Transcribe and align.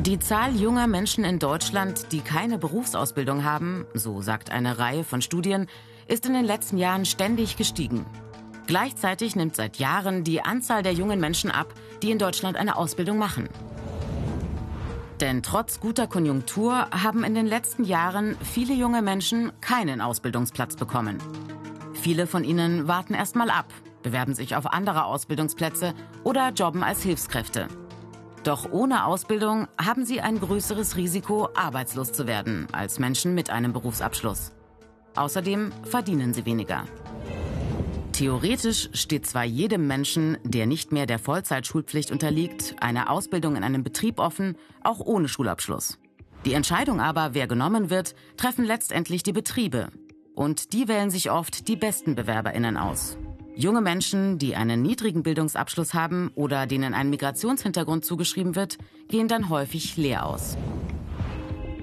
Die 0.00 0.18
Zahl 0.18 0.56
junger 0.56 0.86
Menschen 0.86 1.24
in 1.24 1.38
Deutschland, 1.38 2.10
die 2.10 2.22
keine 2.22 2.56
Berufsausbildung 2.56 3.44
haben, 3.44 3.84
so 3.92 4.22
sagt 4.22 4.50
eine 4.50 4.78
Reihe 4.78 5.04
von 5.04 5.20
Studien, 5.20 5.66
ist 6.08 6.24
in 6.24 6.32
den 6.32 6.46
letzten 6.46 6.78
Jahren 6.78 7.04
ständig 7.04 7.58
gestiegen. 7.58 8.06
Gleichzeitig 8.66 9.36
nimmt 9.36 9.56
seit 9.56 9.76
Jahren 9.76 10.24
die 10.24 10.40
Anzahl 10.40 10.82
der 10.82 10.94
jungen 10.94 11.20
Menschen 11.20 11.50
ab, 11.50 11.74
die 12.02 12.10
in 12.10 12.18
Deutschland 12.18 12.56
eine 12.56 12.76
Ausbildung 12.76 13.18
machen. 13.18 13.50
Denn 15.20 15.42
trotz 15.42 15.80
guter 15.80 16.06
Konjunktur 16.06 16.88
haben 16.92 17.22
in 17.22 17.34
den 17.34 17.46
letzten 17.46 17.84
Jahren 17.84 18.38
viele 18.40 18.72
junge 18.72 19.02
Menschen 19.02 19.52
keinen 19.60 20.00
Ausbildungsplatz 20.00 20.76
bekommen. 20.76 21.18
Viele 21.92 22.26
von 22.26 22.42
ihnen 22.42 22.88
warten 22.88 23.12
erst 23.12 23.36
mal 23.36 23.50
ab, 23.50 23.66
bewerben 24.02 24.32
sich 24.32 24.56
auf 24.56 24.64
andere 24.72 25.04
Ausbildungsplätze 25.04 25.92
oder 26.24 26.52
jobben 26.52 26.82
als 26.82 27.02
Hilfskräfte. 27.02 27.68
Doch 28.42 28.70
ohne 28.72 29.04
Ausbildung 29.04 29.68
haben 29.78 30.06
sie 30.06 30.20
ein 30.20 30.40
größeres 30.40 30.96
Risiko, 30.96 31.48
arbeitslos 31.54 32.12
zu 32.12 32.26
werden 32.26 32.66
als 32.72 32.98
Menschen 32.98 33.34
mit 33.34 33.50
einem 33.50 33.72
Berufsabschluss. 33.72 34.52
Außerdem 35.14 35.72
verdienen 35.82 36.32
sie 36.32 36.46
weniger. 36.46 36.84
Theoretisch 38.12 38.90
steht 38.92 39.26
zwar 39.26 39.44
jedem 39.44 39.86
Menschen, 39.86 40.38
der 40.44 40.66
nicht 40.66 40.92
mehr 40.92 41.06
der 41.06 41.18
Vollzeitschulpflicht 41.18 42.10
unterliegt, 42.10 42.76
eine 42.80 43.10
Ausbildung 43.10 43.56
in 43.56 43.64
einem 43.64 43.82
Betrieb 43.82 44.18
offen, 44.18 44.56
auch 44.82 45.00
ohne 45.00 45.28
Schulabschluss. 45.28 45.98
Die 46.44 46.54
Entscheidung 46.54 47.00
aber, 47.00 47.34
wer 47.34 47.46
genommen 47.46 47.90
wird, 47.90 48.14
treffen 48.36 48.64
letztendlich 48.64 49.22
die 49.22 49.32
Betriebe. 49.32 49.88
Und 50.34 50.72
die 50.72 50.88
wählen 50.88 51.10
sich 51.10 51.30
oft 51.30 51.68
die 51.68 51.76
besten 51.76 52.14
Bewerberinnen 52.14 52.76
aus. 52.76 53.18
Junge 53.60 53.82
Menschen, 53.82 54.38
die 54.38 54.56
einen 54.56 54.80
niedrigen 54.80 55.22
Bildungsabschluss 55.22 55.92
haben 55.92 56.30
oder 56.34 56.66
denen 56.66 56.94
ein 56.94 57.10
Migrationshintergrund 57.10 58.06
zugeschrieben 58.06 58.56
wird, 58.56 58.78
gehen 59.08 59.28
dann 59.28 59.50
häufig 59.50 59.98
leer 59.98 60.24
aus. 60.24 60.56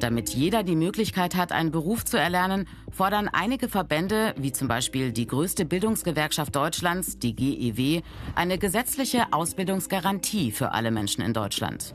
Damit 0.00 0.30
jeder 0.30 0.62
die 0.62 0.76
Möglichkeit 0.76 1.34
hat, 1.34 1.52
einen 1.52 1.70
Beruf 1.70 2.06
zu 2.06 2.18
erlernen, 2.18 2.66
fordern 2.90 3.28
einige 3.30 3.68
Verbände, 3.68 4.34
wie 4.38 4.50
zum 4.50 4.66
Beispiel 4.66 5.12
die 5.12 5.26
größte 5.26 5.66
Bildungsgewerkschaft 5.66 6.56
Deutschlands, 6.56 7.18
die 7.18 7.36
GEW, 7.36 8.00
eine 8.34 8.56
gesetzliche 8.56 9.30
Ausbildungsgarantie 9.34 10.52
für 10.52 10.72
alle 10.72 10.90
Menschen 10.90 11.22
in 11.22 11.34
Deutschland. 11.34 11.94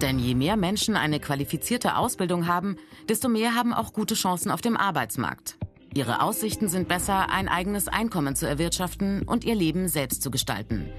Denn 0.00 0.20
je 0.20 0.34
mehr 0.34 0.56
Menschen 0.56 0.96
eine 0.96 1.20
qualifizierte 1.20 1.96
Ausbildung 1.96 2.46
haben, 2.46 2.76
desto 3.10 3.28
mehr 3.28 3.54
haben 3.54 3.74
auch 3.74 3.92
gute 3.92 4.14
Chancen 4.14 4.50
auf 4.50 4.62
dem 4.62 4.78
Arbeitsmarkt. 4.78 5.58
Ihre 5.94 6.22
Aussichten 6.22 6.68
sind 6.68 6.88
besser, 6.88 7.28
ein 7.30 7.48
eigenes 7.48 7.86
Einkommen 7.86 8.34
zu 8.34 8.48
erwirtschaften 8.48 9.22
und 9.22 9.44
ihr 9.44 9.54
Leben 9.54 9.88
selbst 9.88 10.22
zu 10.22 10.30
gestalten. 10.30 10.90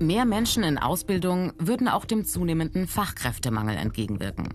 Mehr 0.00 0.24
Menschen 0.24 0.64
in 0.64 0.78
Ausbildung 0.78 1.52
würden 1.58 1.88
auch 1.88 2.04
dem 2.04 2.24
zunehmenden 2.24 2.88
Fachkräftemangel 2.88 3.76
entgegenwirken. 3.76 4.48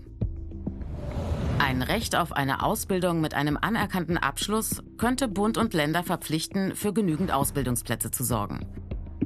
Ein 1.58 1.80
Recht 1.80 2.16
auf 2.16 2.32
eine 2.32 2.62
Ausbildung 2.62 3.20
mit 3.20 3.34
einem 3.34 3.56
anerkannten 3.56 4.18
Abschluss 4.18 4.82
könnte 4.98 5.26
Bund 5.26 5.56
und 5.56 5.72
Länder 5.74 6.02
verpflichten, 6.02 6.76
für 6.76 6.92
genügend 6.92 7.32
Ausbildungsplätze 7.32 8.10
zu 8.10 8.24
sorgen. 8.24 8.66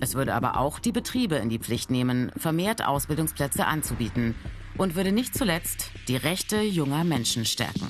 Es 0.01 0.15
würde 0.15 0.35
aber 0.35 0.59
auch 0.59 0.79
die 0.79 0.93
Betriebe 0.93 1.37
in 1.37 1.49
die 1.49 1.59
Pflicht 1.59 1.91
nehmen, 1.91 2.31
vermehrt 2.37 2.87
Ausbildungsplätze 2.87 3.67
anzubieten 3.67 4.35
und 4.79 4.95
würde 4.95 5.13
nicht 5.13 5.35
zuletzt 5.35 5.91
die 6.09 6.17
Rechte 6.17 6.61
junger 6.61 7.05
Menschen 7.05 7.47
stärken. 7.47 7.89